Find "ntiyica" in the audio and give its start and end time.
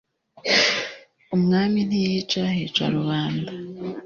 1.87-2.41